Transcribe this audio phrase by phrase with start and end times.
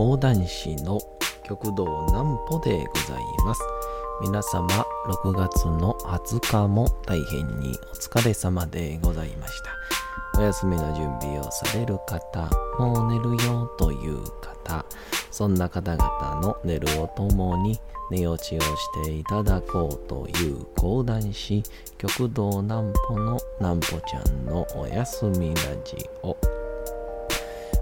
[0.00, 0.98] 講談師の
[1.42, 3.60] 極道南歩でございます。
[4.22, 4.66] 皆様
[5.22, 9.52] 6月の20日も大変にお疲れ様でございまし
[10.32, 10.40] た。
[10.40, 12.48] お休みの準備をされる方
[12.78, 14.86] もう寝るよという方
[15.30, 17.78] そんな方々の寝るをともに
[18.10, 18.66] 寝落ちをし
[19.04, 21.62] ていただこうという講談師
[21.98, 26.59] 極道南歩の南歩ちゃんのおやすみラジオ。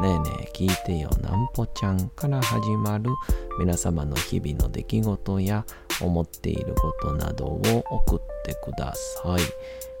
[0.00, 3.10] ねえねえ聞いてよなんぽちゃんから始まる
[3.58, 5.64] 皆様の日々の出来事や
[6.00, 9.40] 思っていることなどを送ってください。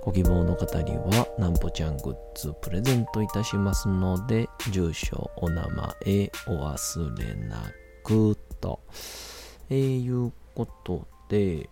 [0.04, 5.62] ご希望の方にはなんぽちゃんグッズプレゼントいたしますので、住所、お名
[6.06, 7.56] 前お忘れな
[8.04, 8.78] くと。
[9.70, 11.68] えー、いうことで、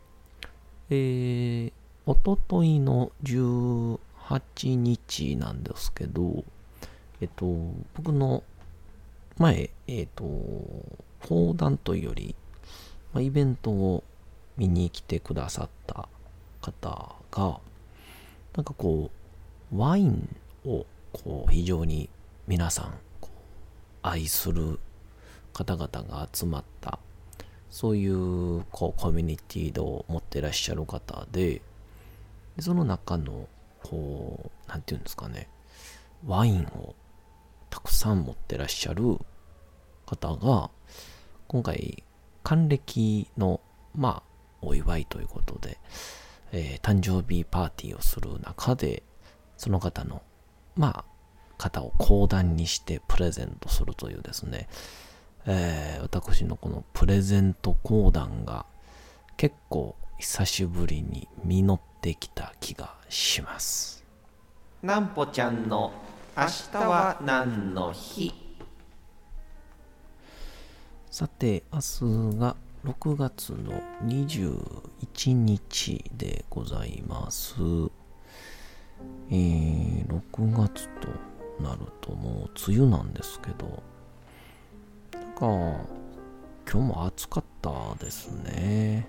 [0.90, 1.72] えー、
[2.04, 3.98] おとといの18
[4.74, 6.44] 日なんですけど、
[7.20, 7.46] えっと、
[7.94, 8.42] 僕の
[9.38, 10.24] 前、えっと、
[11.26, 12.34] 講談というより、
[13.12, 14.04] まあ、イベントを
[14.56, 16.08] 見に来てくださった
[16.60, 17.60] 方が、
[18.54, 19.10] なんかこ
[19.72, 22.08] う、ワインをこう非常に
[22.46, 22.94] 皆さん
[24.02, 24.78] 愛する
[25.52, 26.98] 方々が集まった、
[27.70, 31.62] そういうこうコミュニティを持ってらっしゃる方で、
[32.56, 33.48] でその中の、
[33.82, 35.48] こう、なんていうんですかね、
[36.26, 36.94] ワインを
[37.70, 39.18] たくさん持ってらっしゃる
[40.06, 40.70] 方が、
[41.48, 42.02] 今回、
[42.42, 43.60] 還暦の、
[43.94, 44.22] まあ、
[44.62, 45.78] お祝いということで、
[46.52, 49.02] えー、誕生日パーティーをする中で、
[49.56, 50.22] その方の、
[50.76, 51.04] まあ、
[51.58, 54.68] 方を講談にしてプレゼントするというですね、
[55.46, 58.66] えー、私のこのプレゼント講談が
[59.36, 64.04] 結構久しぶりに実ってきた気がします。
[64.82, 65.92] なんぽちゃんの
[66.38, 68.30] 明日は何の日？
[71.10, 77.54] さて明日が6月の21日でございます。
[79.30, 81.08] えー、6月と
[81.64, 83.82] なるともう梅雨なんですけど。
[85.14, 85.86] なんか今
[86.66, 89.08] 日も暑かったですね。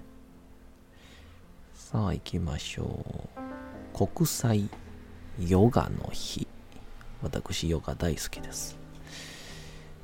[1.74, 2.86] さあ行きましょ
[3.94, 4.08] う。
[4.08, 4.70] 国際
[5.38, 6.48] ヨガの日。
[7.22, 8.78] 私ヨガ大好きです。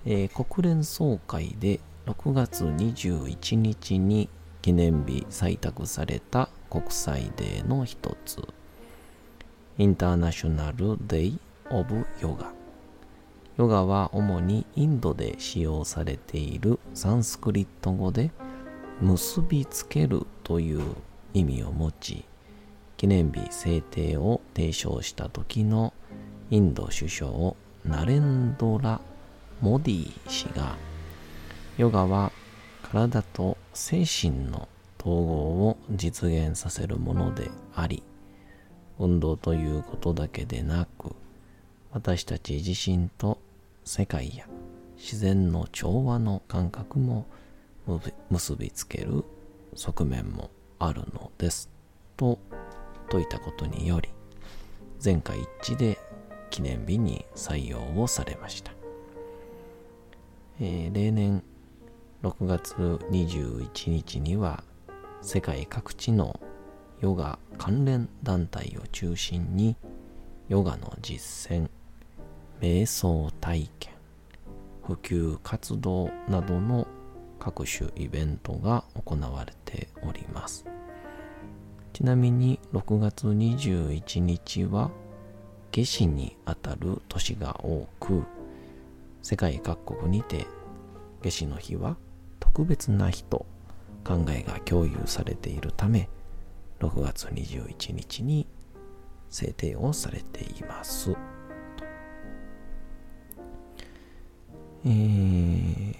[0.05, 4.29] えー、国連総会で6月21日に
[4.61, 8.41] 記念日採択された国際デーの一つ、
[9.77, 12.51] インターナショナルデイ・オブ・ヨガ。
[13.57, 18.31] ヨガは主にインドで使用されているサンスクリット語で
[18.99, 20.81] 結びつけるという
[21.33, 22.25] 意味を持ち、
[22.97, 25.93] 記念日制定を提唱した時の
[26.49, 27.31] インド首相
[27.85, 29.01] ナレンドラ・
[29.61, 30.75] モディ氏が
[31.77, 32.31] ヨガは
[32.83, 34.67] 体と精神の
[34.99, 35.33] 統合
[35.67, 38.03] を実現させるものであり
[38.99, 41.15] 運動ということだけでなく
[41.91, 43.39] 私たち自身と
[43.83, 44.45] 世界や
[44.97, 47.25] 自然の調和の感覚も
[48.29, 49.23] 結びつける
[49.75, 51.69] 側面もあるのです。
[52.15, 52.39] と
[53.09, 54.09] 説いたことにより
[55.03, 55.92] 前回一致で
[56.53, 58.71] 記念日に採用をされました。
[60.61, 61.41] えー、例年
[62.21, 62.75] 6月
[63.09, 64.63] 21日には
[65.23, 66.39] 世界各地の
[67.01, 69.75] ヨガ関連団体を中心に
[70.47, 71.69] ヨガの実践、
[72.61, 73.93] 瞑想体験、
[74.83, 76.85] 普及活動などの
[77.39, 80.67] 各種イベントが行われております。
[81.93, 84.91] ちなみに6月21日は
[85.73, 88.23] 夏至にあたる年が多く、
[89.23, 90.45] 世界各国にて
[91.23, 91.97] 夏至の日は
[92.39, 93.47] 特別な日と
[94.05, 96.09] 考えが共有されているため、
[96.79, 98.45] 6月21日に
[99.31, 101.15] 制定をされています。
[104.85, 105.95] えー、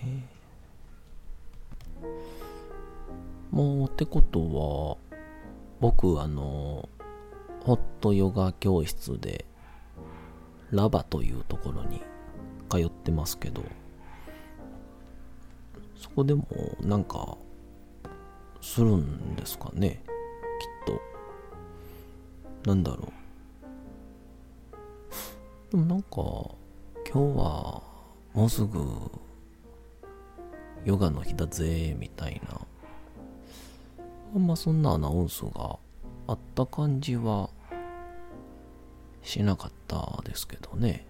[3.50, 5.18] もうってことは、
[5.80, 6.88] 僕あの、
[7.62, 9.46] ホットヨガ教室で
[10.74, 12.02] ラバというところに
[12.68, 13.64] 通ってますけど、
[15.96, 16.46] そこでも
[16.82, 17.38] なんか
[18.60, 20.02] するんですかね
[20.86, 20.96] きっ
[22.64, 22.70] と。
[22.70, 23.14] なんだろ
[25.70, 25.72] う。
[25.72, 26.56] でもなんか今
[27.06, 27.84] 日は
[28.34, 28.80] もうすぐ
[30.86, 32.60] ヨガの日だぜみたいな。
[34.36, 35.78] あんまそんなアナウンスが
[36.26, 37.52] あった感じは
[39.34, 41.08] しなかったですけどね。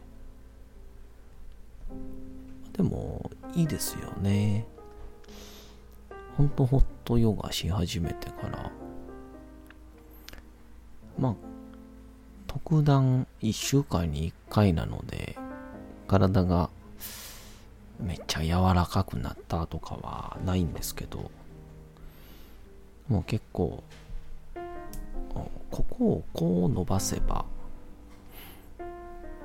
[2.72, 4.66] でもいいですよね。
[6.38, 8.72] ほんとホットヨガし始めてから。
[11.20, 11.36] まあ
[12.48, 15.38] 特段1週間に1回なので
[16.08, 16.70] 体が
[18.00, 21.30] めっちゃ柔らかくなったとかはないんですけど
[23.10, 23.84] もう結構
[24.56, 27.46] ここをこう伸ばせば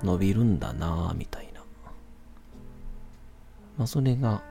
[0.03, 1.61] 伸びるんだなぁみたいな。
[3.77, 4.43] まあそれが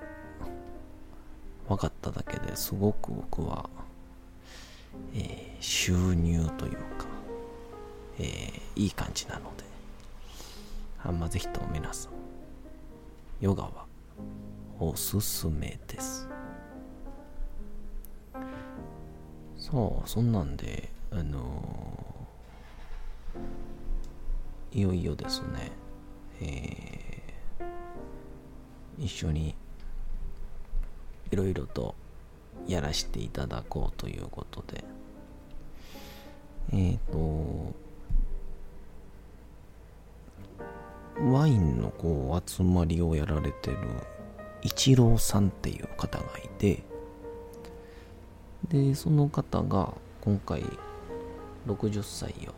[1.67, 3.69] 分かっただけですごく僕は、
[5.13, 7.05] えー、収入というか、
[8.19, 9.63] えー、いい感じなので
[11.03, 12.11] あんまぜひとも皆さん
[13.41, 13.85] ヨガは
[14.79, 16.27] おすすめです。
[19.57, 22.16] そうそんなんであのー、
[24.71, 25.71] いよいよですね。
[26.41, 29.55] えー、一緒に
[31.31, 31.95] いろいろと
[32.67, 34.83] やらせていただこうということで。
[36.73, 37.73] えっ、ー、と
[41.31, 43.77] ワインのこう集まりをやられてる
[44.61, 46.83] イチローさんっていう方がいて
[48.67, 50.63] でその方が今回
[51.67, 52.53] 60歳を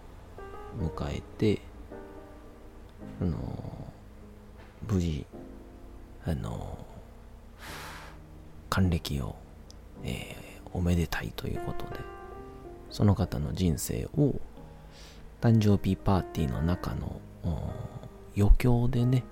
[0.84, 1.62] 迎えて
[3.21, 3.38] あの
[4.88, 5.25] 無事
[6.25, 6.77] あの
[8.69, 9.36] 還暦を、
[10.04, 12.00] えー、おめでたいということで
[12.89, 14.36] その方の人生を
[15.42, 17.19] 誕生日パーティーの中の
[18.38, 19.24] 余興でね、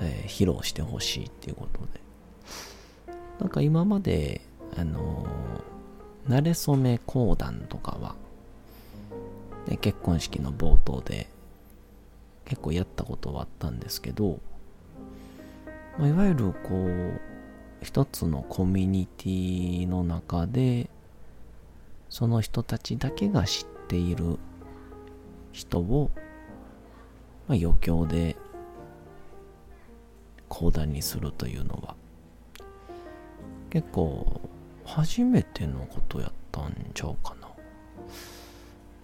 [0.00, 2.04] えー、披露してほしいっていうことで。
[3.40, 4.40] なんか今まで
[4.76, 8.14] あのー、慣れ初め講談とかは、
[9.66, 11.28] ね、結婚式の冒頭で
[12.44, 14.40] 結構やったことはあったんですけど、
[15.98, 17.20] まあ、いわゆるこう
[17.82, 20.88] 一つのコミュニティの中で
[22.08, 24.38] その人たちだけが知っている
[25.52, 26.10] 人を、
[27.48, 28.36] まあ、余興で
[30.48, 31.96] 講談にするというのは
[33.70, 34.40] 結構
[34.84, 37.48] 初めてのことやったんちゃうかな。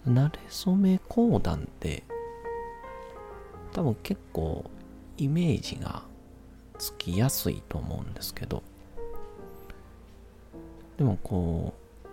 [0.07, 2.03] 慣れ初め講談って
[3.71, 4.65] 多分結構
[5.17, 6.03] イメージが
[6.77, 8.63] つきやすいと思うんですけど。
[10.97, 12.11] でもこう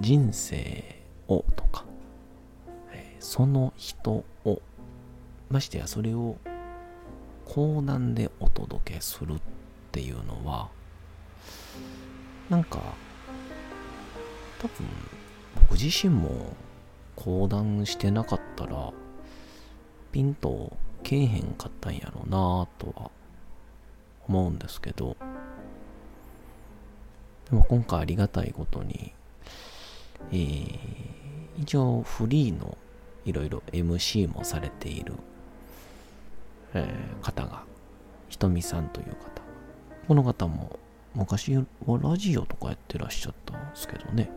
[0.00, 1.84] 人生をとか、
[3.20, 4.62] その人を
[5.50, 6.36] ましてやそれを
[7.44, 9.38] 講談でお届けするっ
[9.92, 10.68] ていうのは
[12.48, 12.80] なんか
[14.58, 14.86] 多分
[15.68, 16.54] 僕自身も
[17.16, 18.92] 講談してなかったら
[20.12, 23.10] ピンとけえへんかったんやろうなとは
[24.28, 25.16] 思うんですけど
[27.50, 29.12] でも今回ありがたいことに、
[30.30, 30.78] えー、
[31.58, 32.76] 一応フリーの
[33.24, 35.14] いろいろ MC もされている、
[36.74, 37.64] えー、方が、
[38.28, 39.42] ひとみさんという方。
[40.06, 40.78] この方も
[41.14, 41.64] 昔は
[42.02, 44.30] ラジオとかやってらっしゃったんですけどね。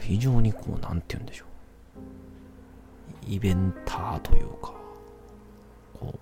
[0.00, 1.49] 非常にこう、なんて言うんでしょう。
[3.26, 4.72] イベンターというか、
[5.98, 6.18] こ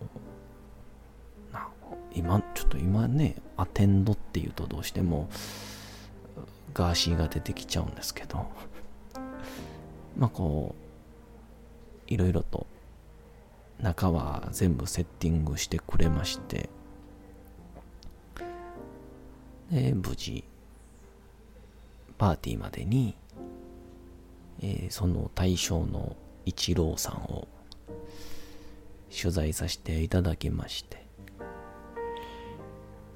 [1.50, 1.68] う、な
[2.14, 5.28] 今、ちょっと今ね、アテンドっていうとどうしても、
[6.74, 8.46] ガーシーが出てきちゃうんですけど、
[10.16, 10.74] まあこ
[12.08, 12.66] う、いろいろと
[13.80, 16.68] 中は全部セッティングしてくれまして、
[19.70, 20.44] で、無事、
[22.16, 23.14] パーティーまでに、
[24.60, 26.16] えー、その対象の
[26.48, 27.46] 一郎さんを
[29.10, 31.06] 取材させていただきまして、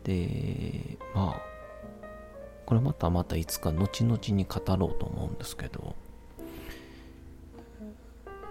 [0.05, 1.43] で、まあ、
[2.67, 5.95] これまたまたいつか後々に語ろうと思うんですけど、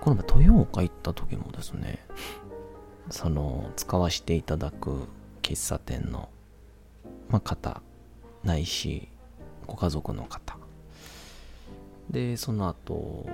[0.01, 1.99] この前豊岡行った時もですね、
[3.11, 5.07] その使わせていただく
[5.43, 6.29] 喫茶店の、
[7.29, 7.81] まあ、方
[8.43, 9.09] ないし
[9.67, 10.57] ご家族の方。
[12.09, 13.25] でその後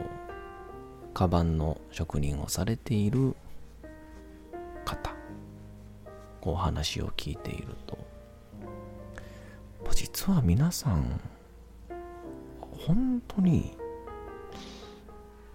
[1.18, 3.36] カバンの職人をされている
[4.86, 5.16] 方
[6.42, 7.98] こう話を聞いていると。
[9.96, 11.20] 実は皆さん
[12.86, 13.76] 本当に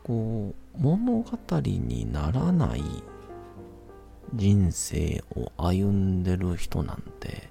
[0.03, 2.83] こう物語にならない
[4.35, 7.51] 人生を歩んでる人なんて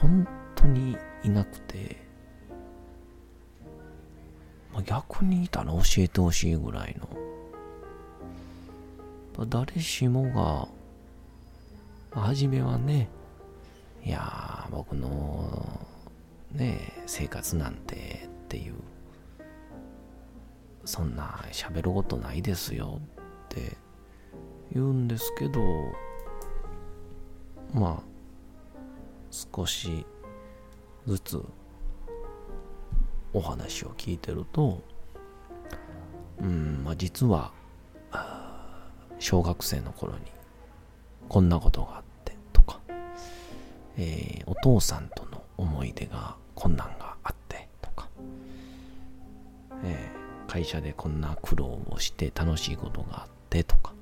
[0.00, 2.04] 本当にいなくて、
[4.82, 7.08] 逆にいたら教えてほしいぐらいの。
[9.46, 10.30] 誰しも
[12.12, 13.08] が初めはね
[14.04, 15.80] いや僕の
[16.52, 18.74] ね生活なんてっていう
[20.84, 23.76] そんな喋ることないですよって
[24.72, 25.60] 言うんですけど
[27.72, 28.78] まあ
[29.30, 30.04] 少し
[31.06, 31.42] ずつ
[33.32, 34.82] お話を聞いてると
[36.40, 37.52] うんまあ実は
[39.18, 40.18] 小学生の頃に
[41.28, 42.80] こんなことがあってとか、
[43.96, 48.08] えー、お父さんとの思い出が困難があってとか、
[49.84, 53.92] えー、会社でこんな苦労をして楽しいことがあってとか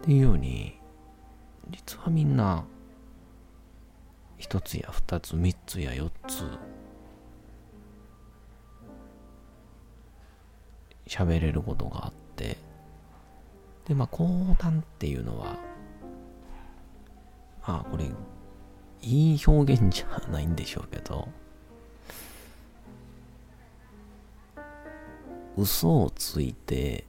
[0.00, 0.78] っていうように
[1.70, 2.64] 実はみんな
[4.38, 6.44] 一つや二つ三つや四つ
[11.12, 12.56] 喋れることがあって
[13.86, 15.56] でまあ講談っていうのは
[17.66, 18.06] まあこれ
[19.02, 21.28] いい表現じゃないんでしょうけど
[25.58, 27.04] 嘘をついて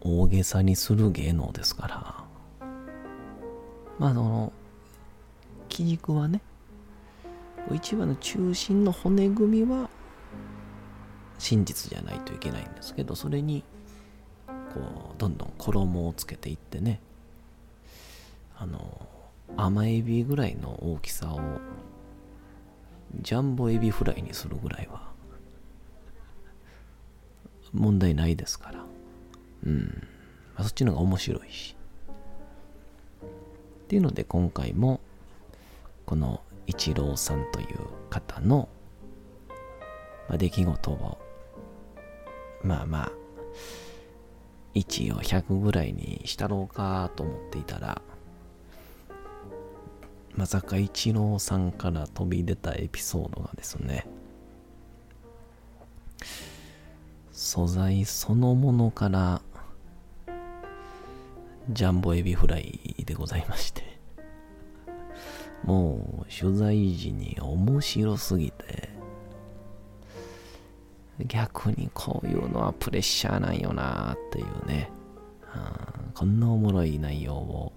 [0.00, 2.24] 大げさにする芸能ですから
[4.00, 4.52] まあその
[5.68, 6.40] 基軸はね
[7.72, 9.88] 一番の中心の骨組みは
[11.42, 13.64] 真実じゃないといけないんですけどそれに
[14.46, 17.00] こうどんどん衣をつけていってね
[18.56, 19.08] あの
[19.56, 21.40] 甘エビぐらいの大きさを
[23.20, 25.02] ジャンボエビフライにするぐらいは
[27.72, 28.84] 問題ないですから。
[29.66, 30.06] うん、
[30.58, 31.76] そっちの方が面白いし。
[33.84, 35.00] っていうので今回も
[36.06, 37.66] この一郎さんという
[38.10, 38.68] 方の、
[40.30, 41.18] 出来事を
[42.62, 43.12] まあまあ
[44.74, 48.00] 1を100ぐらいにしたろうかと思っていたら
[50.34, 54.06] まさか一郎さんから飛び出たエピソードがですね
[57.32, 59.42] 素材そのものから
[61.70, 63.98] ジャンボエビフライでございまして
[65.64, 68.91] もう取材時に面白すぎて
[71.20, 74.90] 逆にこういうのはプレッシャーなんよなっていうね、
[75.54, 77.72] うん、こんなおもろい内容を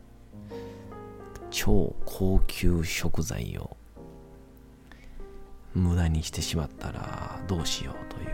[1.52, 3.78] 超高級食材を
[5.74, 8.28] 無駄にしてしまったらどうしようという、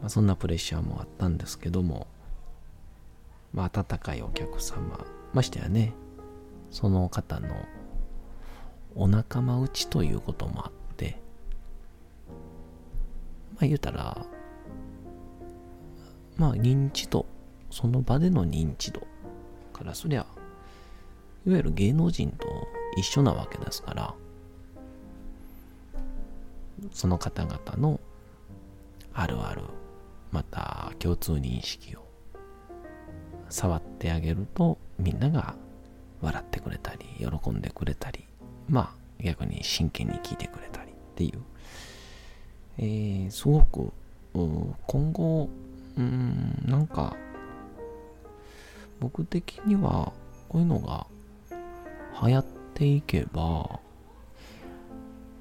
[0.00, 2.08] まあ、そんなプレッシャーもあったんですけども、
[3.52, 5.94] まあ、温かいお客様ましてやね
[6.70, 7.48] その方の
[8.94, 10.81] お仲間内ということもあって
[13.64, 14.26] あ言うたら
[16.36, 17.26] まあ認知度
[17.70, 19.00] その場での認知度
[19.72, 20.26] からそりゃ
[21.44, 22.46] いわゆる芸能人と
[22.96, 24.14] 一緒なわけですから、
[26.92, 28.00] その方々の
[29.12, 29.62] あるある、
[30.30, 32.04] また共通認識を
[33.48, 35.56] 触ってあげると、みんなが
[36.20, 38.24] 笑ってくれたり、喜んでくれたり、
[38.68, 41.42] まあ逆に真剣に聞いてくれたりっていう、
[42.78, 43.92] えー、すごく
[44.86, 45.48] 今後、
[45.96, 47.16] うん、なんか
[49.00, 50.12] 僕的には
[50.48, 51.06] こういうのが
[52.22, 53.80] 流行っていけば、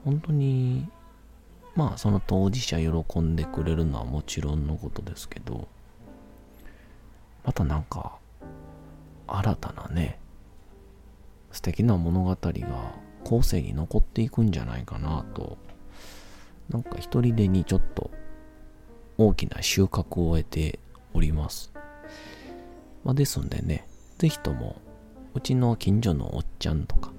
[0.03, 0.89] 本当に、
[1.75, 5.67] まあその当事者喜んでくれるのはもちろんのことですけど、
[7.45, 8.17] またなんか、
[9.27, 10.19] 新たなね、
[11.51, 15.57] 素敵な物語が後世に残っていくんじゃないかなと、
[16.69, 18.11] なんか一人でにちょっと
[19.17, 20.79] 大きな収穫を得て
[21.13, 21.71] おります。
[23.03, 23.87] まあ、ですんでね、
[24.17, 24.81] ぜひとも
[25.33, 27.11] うちの近所のおっちゃんとか、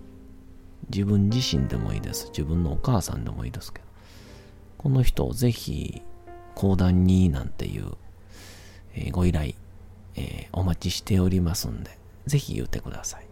[0.90, 2.26] 自分自身でもいいです。
[2.28, 3.86] 自分のお母さんでもいいですけど、
[4.78, 6.02] この人をぜひ
[6.54, 7.92] 講談になんていう、
[8.94, 9.54] えー、ご依頼、
[10.16, 13.31] えー、お待ちしておりますんで、ぜひ言ってください。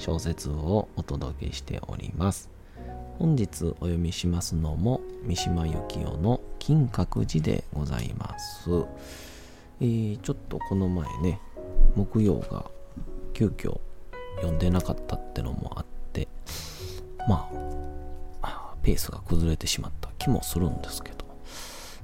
[0.00, 2.48] 小説をお届けしております。
[3.18, 8.70] 本日お読みしますのも三島由紀夫の金閣寺でございます。
[9.78, 11.38] えー、ちょっとこの前ね、
[11.96, 12.64] 木曜が
[13.34, 13.78] 急遽
[14.36, 16.28] 読んでなかったってのもあって、
[17.28, 17.50] ま
[18.40, 21.26] あ、ペースが崩れてしまった気もするんですけど、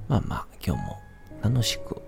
[0.07, 0.99] まあまあ、今日も
[1.41, 1.99] 楽しく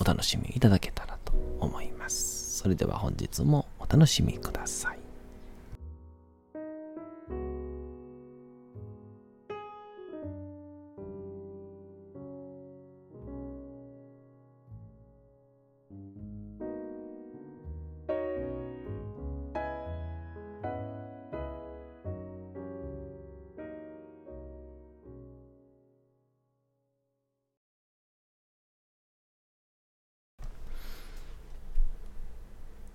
[0.00, 2.58] お楽しみいただけたらと思います。
[2.58, 4.99] それでは本日も楽しみください。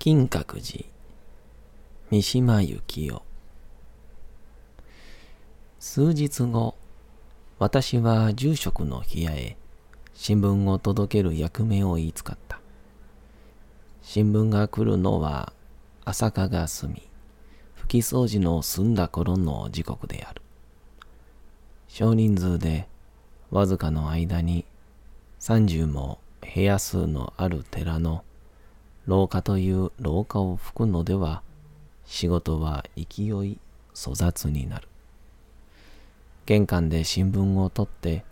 [0.06, 0.86] 金閣寺
[2.12, 3.24] 三島由紀夫。
[5.80, 6.76] 数日後
[7.58, 9.58] 私は住職の部屋へ
[10.14, 12.60] 新聞を届ける役目を言いつかった。
[14.04, 15.54] 新聞が来るのは
[16.04, 17.10] 朝霞が済み
[17.76, 20.44] 拭き掃除の済んだ頃の時刻である。
[21.88, 22.88] 少人数で
[23.50, 24.66] わずかの間に
[25.40, 26.20] 30も
[26.54, 28.24] 部屋数のある寺の
[29.08, 31.44] 廊下という廊下を拭くのでは
[32.06, 33.60] 仕事は勢い
[33.94, 34.88] 粗雑になる。
[36.46, 38.24] 玄関で新聞を取って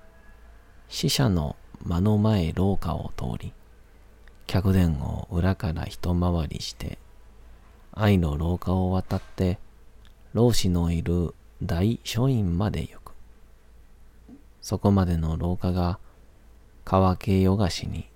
[0.88, 3.54] 死者の間の前廊下を通り
[4.46, 7.00] 客殿を裏から一回りして
[7.92, 9.60] 愛の廊下を渡って
[10.34, 13.14] 老子のいる大書院まで行く。
[14.62, 16.00] そこまでの廊下が
[16.86, 18.08] 乾けよがしに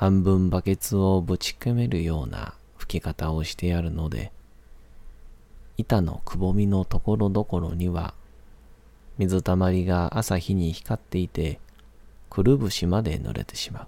[0.00, 4.32] 半分バケツをぶち込めるような吹き方をしてやるので、
[5.76, 8.14] 板のくぼみのところどころには、
[9.18, 11.60] 水たまりが朝日に光っていて、
[12.30, 13.86] くるぶしまで濡れてしまう。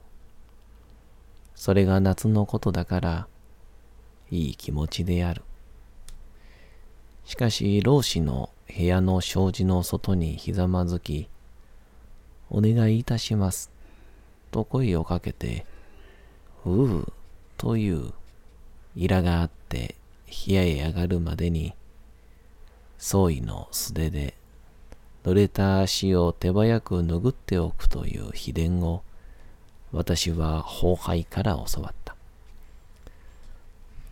[1.54, 3.26] それが夏のことだから、
[4.30, 5.40] いい気持ちである。
[7.24, 11.30] しかし、老子の部屋の障子の外にひざまずき、
[12.50, 13.70] お願いいたします。
[14.50, 15.64] と声をかけて、
[16.64, 17.12] うう
[17.56, 18.12] という
[18.94, 19.96] イラがあって
[20.46, 21.74] 冷やへ上がるまでに
[22.98, 24.34] 総意の素手で
[25.24, 29.02] 濡れた足を手早く拭っておくという秘伝を
[29.92, 32.16] 私は後輩から教わった。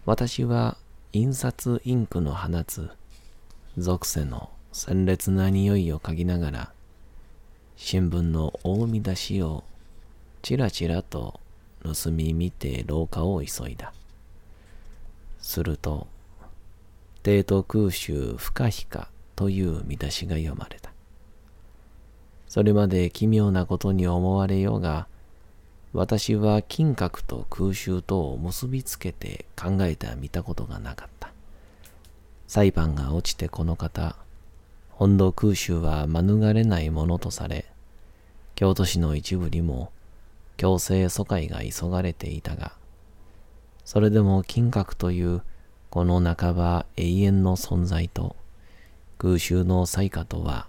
[0.06, 0.76] 私は
[1.12, 2.90] 印刷インクの放つ
[3.76, 6.72] 属性の鮮烈な匂いを嗅ぎながら
[7.76, 9.64] 新聞の大見出しを
[10.42, 11.39] ちらちらと
[11.82, 13.92] 盗み見て廊下を急いだ。
[15.40, 16.06] すると、
[17.22, 20.92] 帝都空襲不可避かという見出しが読まれた。
[22.48, 25.06] それまで奇妙なことに思われようが、
[25.92, 31.32] 私は金閣と空襲とを結びつけて考えては見たことがなかった。
[32.46, 34.16] 裁判が落ちてこの方、
[34.90, 37.66] 本土空襲は免れないものとされ、
[38.54, 39.92] 京都市の一部にも
[40.60, 42.72] 強制疎開が急がれていたが、
[43.86, 45.40] それでも金閣という
[45.88, 48.36] この半ば永遠の存在と
[49.16, 50.66] 空襲の災禍とは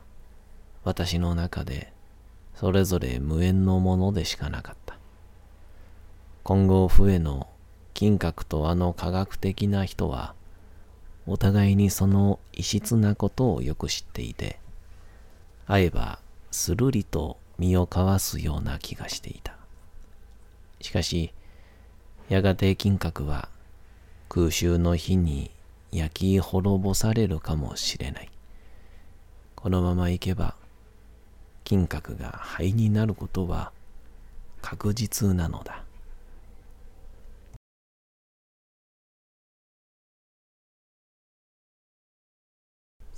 [0.86, 1.92] 私の中で
[2.56, 4.96] それぞれ無縁のものでしかなかった。
[6.44, 7.50] 今後笛の
[7.94, 10.36] 金閣とあの科学的な人は
[11.28, 14.58] お互いにその異質なことをよく知っていて
[15.68, 19.61] 会えばするりと身を交わすような気がしていた。
[20.82, 21.34] しかし、
[22.30, 23.50] やがて金閣は
[24.30, 25.52] 空襲の火に
[25.92, 28.30] 焼き滅ぼされるかもしれない。
[29.56, 30.56] このままいけば、
[31.64, 33.72] 金閣が灰になることは
[34.62, 35.84] 確実なのだ。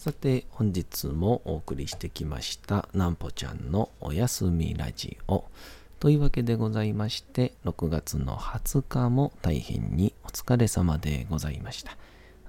[0.04, 5.45] さて本日もお送りしてきましたなんぽちゃんのおやすみラジオ。
[6.04, 11.96] というわけでございまして、6月の20日も大変にお疲れ様でございました。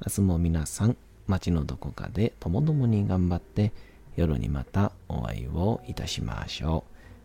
[0.05, 0.97] 明日も皆さん、
[1.29, 3.73] 街のどこかでともどもに頑張って
[4.17, 6.83] 夜にまたお会いをいたしましょ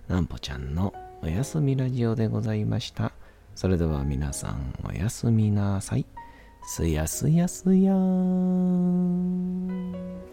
[0.08, 0.14] う。
[0.14, 3.12] なんぽちゃんのおやすみラジオでございました。
[3.56, 6.06] それでは皆さんおやすみなさい。
[6.62, 10.29] すやすやすやーん。